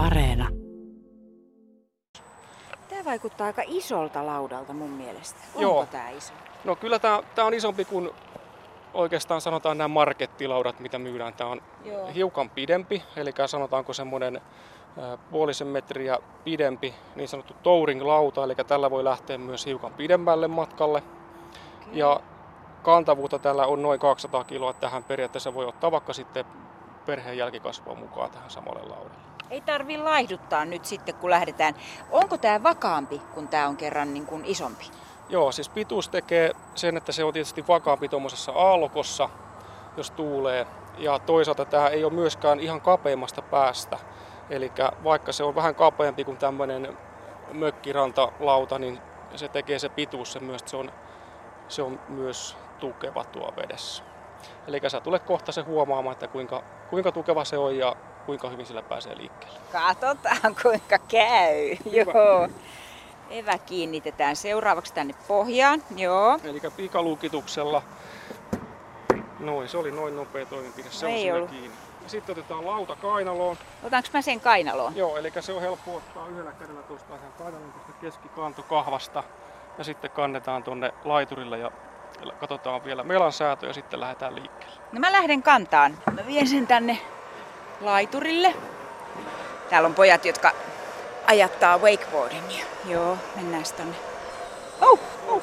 [0.00, 0.48] Areena.
[2.88, 5.40] Tämä vaikuttaa aika isolta laudalta mun mielestä.
[5.46, 5.86] Onko Joo.
[5.86, 6.32] tämä iso?
[6.64, 8.10] No kyllä tämä, tämä on isompi kuin
[8.94, 11.34] oikeastaan sanotaan nämä markettilaudat, mitä myydään.
[11.34, 12.06] Tämä on Joo.
[12.14, 14.40] hiukan pidempi, eli sanotaanko semmoinen
[15.30, 21.02] puolisen metriä pidempi niin sanottu touring-lauta, eli tällä voi lähteä myös hiukan pidemmälle matkalle.
[21.92, 22.20] Ja
[22.82, 24.72] kantavuutta tällä on noin 200 kiloa.
[24.72, 26.44] Tähän periaatteessa voi ottaa vaikka sitten
[27.06, 29.29] perheen jälkikasvua mukaan tähän samalle laudalle.
[29.50, 31.74] Ei tarvi laihduttaa nyt sitten, kun lähdetään.
[32.10, 34.84] Onko tämä vakaampi, kun tämä on kerran niin kuin isompi?
[35.28, 39.28] Joo, siis pituus tekee sen, että se on tietysti vakaampi tuommoisessa aallokossa,
[39.96, 40.66] jos tuulee.
[40.98, 43.98] Ja toisaalta tämä ei ole myöskään ihan kapeimmasta päästä.
[44.50, 44.72] Eli
[45.04, 46.98] vaikka se on vähän kapeampi kuin tämmöinen
[47.52, 48.98] mökkirantalauta, niin
[49.34, 50.92] se tekee se pituus se myös, se on,
[51.68, 54.02] se on myös tukeva tuo vedessä.
[54.66, 57.96] Eli sä tulet kohta se huomaamaan, että kuinka, kuinka tukeva se on ja
[58.26, 59.58] kuinka hyvin sillä pääsee liikkeelle.
[59.72, 61.76] Katsotaan kuinka käy.
[61.90, 62.48] Joo.
[63.30, 65.82] Evä kiinnitetään seuraavaksi tänne pohjaan.
[65.96, 66.38] Joo.
[66.44, 67.82] Eli pikalukituksella,
[69.40, 71.50] noin, se oli noin nopea toimenpide, se No on ei siinä ollut.
[71.50, 71.76] kiinni.
[72.02, 73.56] Ja sitten otetaan lauta kainaloon.
[73.82, 74.96] Otanko mä sen kainaloon?
[74.96, 79.24] Joo, eli se on helppo ottaa yhdellä kädellä tuosta ihan kainaloon tuosta keskikanto kahvasta.
[79.78, 81.70] Ja sitten kannetaan tonne laiturille ja
[82.40, 84.76] katsotaan vielä melan säätö ja sitten lähdetään liikkeelle.
[84.92, 85.98] No mä lähden kantaan.
[86.12, 86.98] Mä vien sen tänne
[87.80, 88.54] laiturille.
[89.70, 90.52] Täällä on pojat, jotka
[91.26, 92.64] ajattaa wakeboardingia.
[92.84, 93.96] Joo, mennään tonne.
[94.80, 95.42] Oh, oh.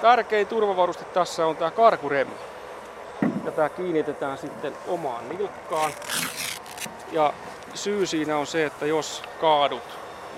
[0.00, 2.34] Tärkein turvavaruste tässä on tämä karkuremi.
[3.44, 5.92] Ja tämä kiinnitetään sitten omaan nilkkaan.
[7.12, 7.32] Ja
[7.74, 9.82] syy siinä on se, että jos kaadut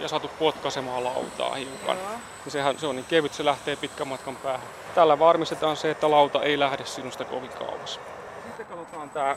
[0.00, 2.08] ja satut potkaisemaan lautaa hiukan, Joo.
[2.44, 4.66] niin sehän se on niin kevyt, se lähtee pitkän matkan päähän.
[4.94, 8.00] Tällä varmistetaan se, että lauta ei lähde sinusta kovin kauas.
[8.46, 9.36] Sitten katsotaan tämä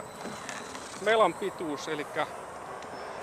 [1.04, 2.06] melan pituus, eli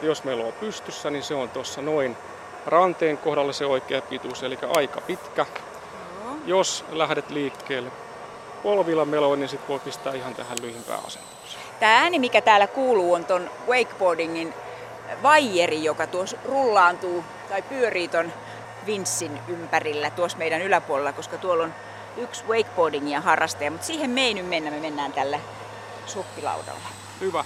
[0.02, 2.18] jos meillä on pystyssä, niin se on tuossa noin
[2.66, 5.46] ranteen kohdalla se oikea pituus, eli aika pitkä.
[6.24, 6.36] Joo.
[6.46, 7.92] Jos lähdet liikkeelle
[8.64, 11.40] polvilla meloin, niin sit voi pistää ihan tähän lyhimpään asentoon.
[11.80, 14.54] Tämä ääni, mikä täällä kuuluu, on ton wakeboardingin
[15.24, 18.34] vaijeri, joka tuossa rullaantuu tai pyörii ton
[18.86, 21.74] vinssin ympärillä tuossa meidän yläpuolella, koska tuolla on
[22.18, 25.40] yksi wakeboardingia harrastaja, mutta siihen me ei nyt mennä, me mennään tällä
[26.06, 26.90] suppilaudalla.
[27.22, 27.46] Hyvä.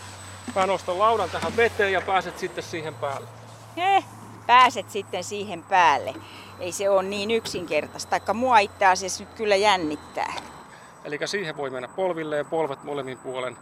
[0.56, 3.28] Mä nostan laudan tähän veteen ja pääset sitten siihen päälle.
[3.78, 4.04] He,
[4.48, 6.14] pääset sitten siihen päälle.
[6.60, 10.34] Ei se ole niin yksinkertaista, taikka mua itse asiassa nyt kyllä jännittää.
[11.04, 13.58] Eli siihen voi mennä polvilleen, polvet molemmin puolen.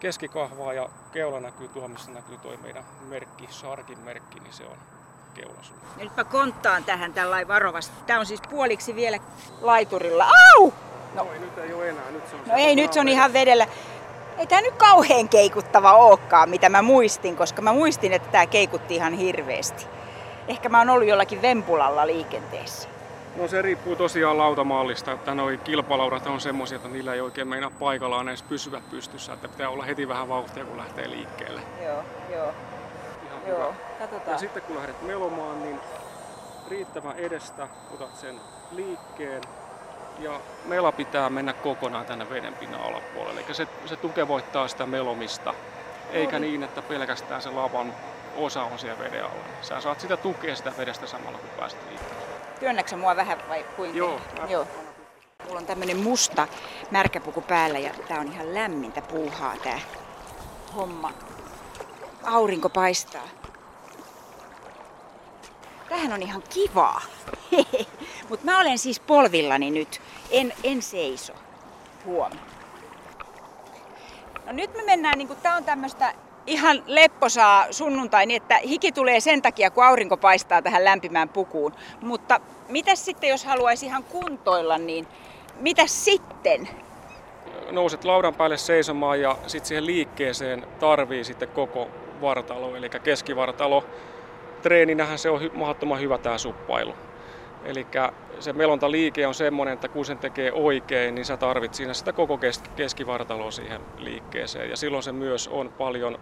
[0.00, 4.76] Keskikahvaa ja keula näkyy tuohon, missä näkyy toi meidän merkki, Sharkin merkki, niin se on
[5.34, 5.78] keulasuun.
[5.98, 7.94] Ja nyt mä konttaan tähän tällainen varovasti.
[8.06, 9.18] Tää on siis puoliksi vielä
[9.60, 10.24] laiturilla.
[10.24, 10.72] Au!
[11.14, 13.32] No, Noi, nyt ei ole enää, nyt se on no ei, nyt se on ihan
[13.32, 13.66] vedellä.
[14.38, 18.94] Ei tää nyt kauhean keikuttava ookaan, mitä mä muistin, koska mä muistin, että tää keikutti
[18.94, 19.86] ihan hirveästi.
[20.48, 22.88] Ehkä mä oon ollut jollakin vempulalla liikenteessä.
[23.36, 27.70] No se riippuu tosiaan lautamallista, että noi kilpalaudat on semmoisia, että niillä ei oikein meinaa
[27.70, 31.60] paikallaan edes pysyä pystyssä, että pitää olla heti vähän vauhtia, kun lähtee liikkeelle.
[31.84, 32.52] Joo, joo,
[33.26, 33.58] Ihan joo.
[33.58, 33.64] hyvä.
[33.66, 34.38] Ja Katsotaan.
[34.38, 35.78] sitten kun lähdet melomaan, niin
[36.68, 39.42] riittävän edestä otat sen liikkeen
[40.18, 43.40] ja mela pitää mennä kokonaan tänne veden pinnan alapuolelle.
[43.40, 45.54] Eli se, se tukevoittaa sitä melomista,
[46.10, 46.46] eikä Oli.
[46.46, 47.94] niin, että pelkästään se lavan
[48.36, 49.44] osa on siellä veden alla.
[49.62, 52.22] Sä saat sitä tukea sitä vedestä samalla kun pääset liikkeelle.
[52.60, 53.98] Työnnäksä mua vähän vai kuinka?
[53.98, 54.20] Joo.
[54.48, 54.66] Joo.
[55.46, 56.48] Mulla on tämmönen musta
[56.90, 59.80] märkäpuku päällä ja tää on ihan lämmintä puuhaa tää
[60.76, 61.12] homma.
[62.22, 63.28] Aurinko paistaa.
[65.92, 67.02] Tähän on ihan kivaa.
[68.28, 70.00] Mutta mä olen siis polvillani nyt.
[70.30, 71.32] En, en seiso.
[72.04, 72.32] Huom.
[74.46, 76.14] No nyt me mennään, niin tää on tämmöistä
[76.46, 81.72] ihan lepposaa sunnuntai, niin että hiki tulee sen takia, kun aurinko paistaa tähän lämpimään pukuun.
[82.00, 85.06] Mutta mitä sitten, jos haluaisi ihan kuntoilla, niin
[85.60, 86.68] mitä sitten?
[87.70, 91.88] Nouset laudan päälle seisomaan ja sitten siihen liikkeeseen tarvii sitten koko
[92.20, 93.84] vartalo, eli keskivartalo.
[94.62, 96.96] Treeninähän se on mahdottoman hyvä tämä suppailu.
[97.62, 97.88] Eli
[98.40, 102.38] se melontaliike on semmoinen, että kun sen tekee oikein, niin sä tarvit siinä sitä koko
[102.38, 104.70] kes- keskivartaloa siihen liikkeeseen.
[104.70, 106.18] Ja silloin se myös on paljon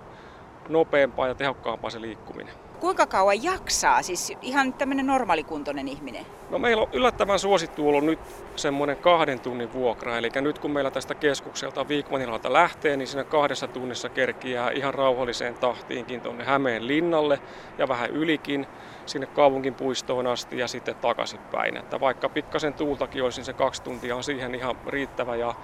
[0.70, 2.54] nopeampaa ja tehokkaampaa se liikkuminen.
[2.80, 4.02] Kuinka kauan jaksaa?
[4.02, 6.26] Siis ihan tämmöinen normaalikuntoinen ihminen.
[6.50, 8.18] No meillä on yllättävän suosittu ollut nyt
[8.56, 10.18] semmoinen kahden tunnin vuokra.
[10.18, 15.54] Eli nyt kun meillä tästä keskukselta Viikmanilalta lähtee, niin siinä kahdessa tunnissa kerkiää ihan rauhalliseen
[15.54, 17.38] tahtiinkin tuonne Hämeen linnalle
[17.78, 18.66] ja vähän ylikin
[19.06, 21.76] sinne kaupunkin puistoon asti ja sitten takaisinpäin.
[21.76, 25.54] Että vaikka pikkasen tuultakin olisi, niin se kaksi tuntia on siihen ihan riittävä ja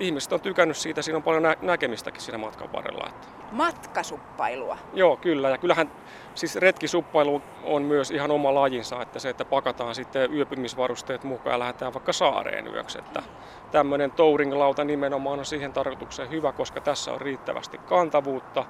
[0.00, 3.08] ihmiset on tykännyt siitä, siinä on paljon nä- näkemistäkin siinä matkan varrella.
[3.08, 3.28] Että.
[3.52, 4.78] Matkasuppailua.
[4.92, 5.48] Joo, kyllä.
[5.48, 5.90] Ja kyllähän
[6.34, 11.58] siis retkisuppailu on myös ihan oma lajinsa, että se, että pakataan sitten yöpymisvarusteet mukaan ja
[11.58, 12.98] lähdetään vaikka saareen yöksi.
[12.98, 13.22] Että
[13.70, 18.64] tämmöinen touringlauta nimenomaan on siihen tarkoitukseen hyvä, koska tässä on riittävästi kantavuutta,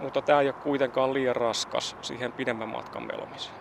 [0.00, 3.56] mutta tämä ei ole kuitenkaan liian raskas siihen pidemmän matkan melomiseen.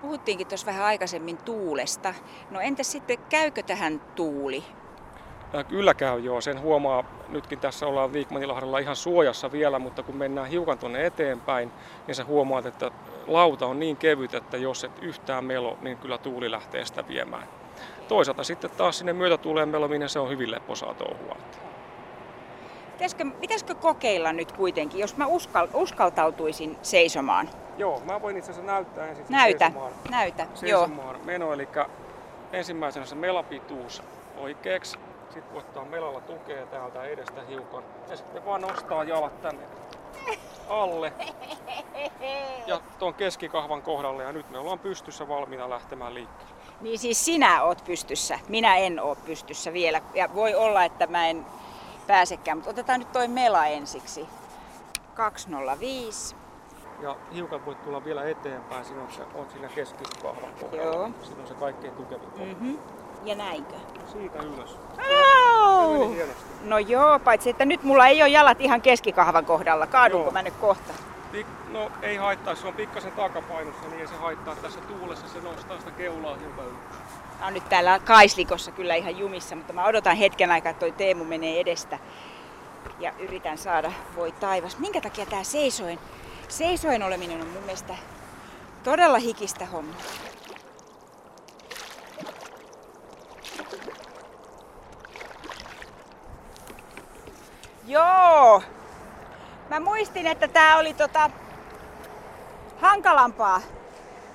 [0.00, 2.14] Puhuttiinkin tuossa vähän aikaisemmin tuulesta.
[2.50, 4.64] No entäs sitten käykö tähän tuuli?
[5.68, 10.48] Kyllä käy joo, sen huomaa, nytkin tässä ollaan Viikmanilahdella ihan suojassa vielä, mutta kun mennään
[10.48, 11.72] hiukan tuonne eteenpäin,
[12.06, 12.90] niin sä huomaat, että
[13.26, 17.48] lauta on niin kevyt, että jos et yhtään melo, niin kyllä tuuli lähtee sitä viemään.
[18.08, 21.36] Toisaalta sitten taas sinne myötätuuleen melominen, se on hyvin lepposaa touhua.
[22.92, 27.48] Pitäisikö, pitäisikö kokeilla nyt kuitenkin, jos mä uskal, uskaltautuisin seisomaan?
[27.78, 30.46] Joo, mä voin itse asiassa näyttää ensin Näytä, seisomaan, näytä.
[30.54, 31.24] seisomaan Joo.
[31.24, 31.68] meno, eli
[32.52, 34.02] ensimmäisenä se melapituus
[34.36, 34.98] oikeaksi.
[35.32, 37.84] Sitten voi ottaa melalla tukea täältä edestä hiukan.
[38.08, 39.62] Ja sitten vaan nostaa jalat tänne
[40.68, 41.12] alle.
[42.66, 44.22] Ja tuon keskikahvan kohdalle.
[44.22, 46.54] Ja nyt me ollaan pystyssä valmiina lähtemään liikkeelle.
[46.80, 48.38] Niin siis sinä oot pystyssä.
[48.48, 50.02] Minä en oo pystyssä vielä.
[50.14, 51.46] Ja voi olla, että mä en
[52.06, 52.58] pääsekään.
[52.58, 54.28] Mutta otetaan nyt toi mela ensiksi.
[55.14, 56.36] 205.
[57.00, 58.84] Ja hiukan voit tulla vielä eteenpäin.
[58.84, 60.84] Siinä on, se, on siinä keskikahvan kohdalla.
[60.84, 61.10] Joo.
[61.22, 62.44] Siinä on se kaikkein tukevin kohta.
[62.44, 62.78] Mm-hmm.
[63.24, 63.74] Ja näinkö?
[64.12, 64.76] Siitä ylös.
[65.10, 66.10] Oh!
[66.64, 69.86] No joo, paitsi että nyt mulla ei ole jalat ihan keskikahvan kohdalla.
[69.86, 70.32] Kaadunko joo.
[70.32, 70.92] mä nyt kohta?
[71.72, 74.56] No ei haittaa, se on pikkasen takapainossa, niin ei se haittaa.
[74.56, 76.78] Tässä tuulessa se nostaa sitä keulaa hiukan ylös.
[77.38, 80.92] Mä oon nyt täällä Kaislikossa kyllä ihan jumissa, mutta mä odotan hetken aikaa, että toi
[80.92, 81.98] Teemu menee edestä.
[82.98, 84.78] Ja yritän saada, voi taivas.
[84.78, 85.98] Minkä takia tää seisoin?
[86.48, 87.94] Seisoin oleminen on mun mielestä
[88.84, 90.00] todella hikistä hommaa.
[97.86, 98.62] Joo.
[99.68, 101.30] Mä muistin, että tää oli tota
[102.80, 103.60] hankalampaa,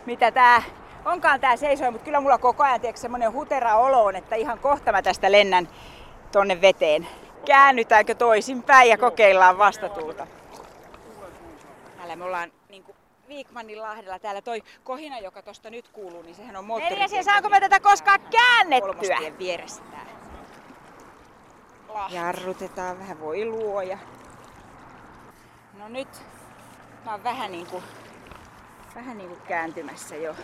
[0.06, 0.63] mitä tää
[1.06, 4.59] onkaan tää seisoo, mutta kyllä mulla koko ajan tiedätkö, semmonen hutera olo on, että ihan
[4.59, 5.68] kohta mä tästä lennän
[6.31, 7.07] tonne veteen.
[7.45, 10.27] Käännytäänkö toisinpäin ja kokeillaan vastatuulta.
[11.98, 12.95] Täällä me ollaan niin kuin
[13.27, 14.19] Viikmanin lahdella.
[14.19, 17.00] Täällä toi kohina, joka tosta nyt kuuluu, niin sehän on moottori.
[17.00, 19.18] Neljäs, saanko mä tätä koskaan käännettyä?
[19.39, 20.14] vieressä tää.
[22.09, 23.97] Jarrutetaan vähän, voi luoja.
[25.74, 26.24] No nyt
[27.06, 27.83] mä oon vähän niinku,
[28.95, 30.36] vähän niinku kääntymässä jo.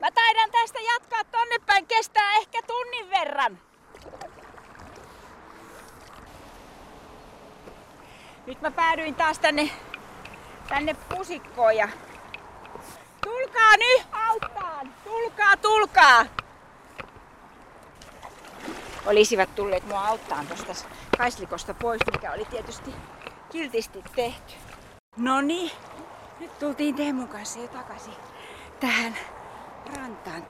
[0.00, 3.58] Mä taidan tästä jatkaa tonne päin, kestää ehkä tunnin verran.
[8.46, 9.70] Nyt mä päädyin taas tänne,
[10.68, 11.88] tänne pusikkoon ja
[13.24, 14.94] tulkaa nyt auttaan!
[15.04, 16.26] Tulkaa, tulkaa!
[19.06, 20.88] Olisivat tulleet mua auttaan tuosta
[21.18, 22.94] kaislikosta pois, mikä oli tietysti
[23.52, 24.54] kiltisti tehty.
[25.16, 25.70] No niin,
[26.40, 28.14] nyt tultiin Teemun kanssa jo takaisin
[28.80, 29.16] tähän
[29.96, 30.46] rantaan.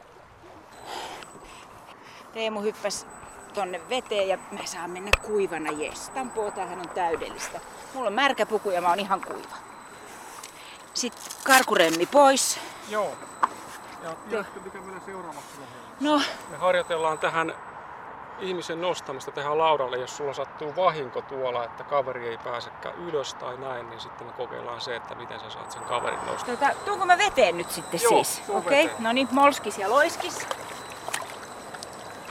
[2.33, 3.07] Teemu hyppäsi
[3.55, 5.71] tonne veteen ja mä saan mennä kuivana.
[5.71, 7.61] Jes, tampoo tähän on täydellistä.
[7.95, 9.70] Mulla on märkä puku ja mä oon ihan kuiva.
[11.01, 12.61] Sitten karkuremmi pois.
[12.89, 13.17] Joo.
[14.03, 15.61] Ja tiedätkö mikä meillä seuraavaksi
[16.01, 16.21] No.
[16.51, 17.55] Me harjoitellaan tähän
[18.41, 23.57] ihmisen nostamista tähän laudalle, jos sulla sattuu vahinko tuolla, että kaveri ei pääsekään ylös tai
[23.57, 26.57] näin, niin sitten me kokeillaan se, että miten sä saat sen kaverin nostaa.
[26.57, 28.43] Tota, tuunko mä veteen nyt sitten Joo, siis?
[28.49, 28.97] Okei, okay.
[28.99, 30.47] no niin, molskis ja loiskis.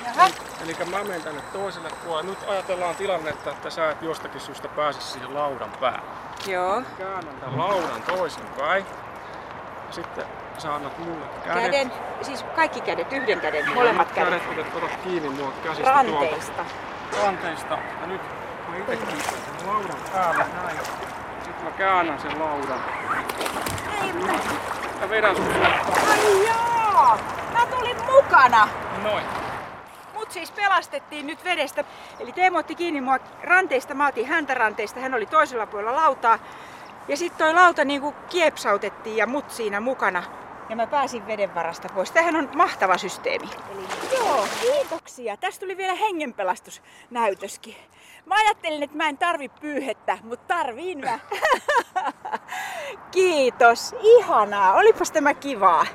[0.06, 0.30] Jaha.
[0.64, 2.30] Eli mä menen tänne toiselle puolelle.
[2.30, 6.29] Nyt ajatellaan tilannetta, että sä et jostakin syystä pääse siihen laudan päälle.
[6.48, 6.82] Joo.
[6.98, 8.86] Käännän tämän laudan toisinpäin.
[9.88, 10.26] Ja sitten
[10.58, 11.64] sä annat mulle kädet.
[11.64, 11.92] Käden,
[12.22, 14.44] siis kaikki kädet, yhden käden, molemmat kädet.
[14.44, 16.52] Kädet otet, otat kiinni mua käsistä Ranteista.
[17.12, 17.26] tuolta.
[17.26, 17.78] Ranteista.
[18.02, 18.22] Ja nyt
[18.70, 20.78] mä itse kiinnitän sen laudan päälle näin.
[21.44, 22.80] Sitten mä käännän sen laudan.
[24.04, 24.34] Ei, mä...
[25.02, 25.46] Ja vedän sun
[26.10, 27.18] Ai joo!
[27.54, 28.68] Mä tulin mukana!
[29.04, 29.24] Noin.
[30.30, 31.84] Mut siis pelastettiin nyt vedestä.
[32.20, 36.40] Eli Teemu otti kiinni mua ranteista, mä otin häntä ranteista, hän oli toisella puolella lautaa.
[37.08, 40.24] Ja sitten toi lauta niinku kiepsautettiin ja mut siinä mukana.
[40.70, 42.12] Ja mä pääsin veden varasta pois.
[42.12, 43.50] Tämähän on mahtava systeemi.
[43.72, 43.82] Eli...
[44.18, 45.38] Joo, kiitoksia.
[45.38, 47.76] Tästä tuli vielä hengenpelastusnäytöskin.
[48.26, 51.20] Mä ajattelin, että mä en tarvi pyyhettä, mutta tarviin mä.
[53.12, 53.96] Kiitos.
[54.02, 54.74] Ihanaa.
[54.74, 55.86] Olipas tämä kivaa.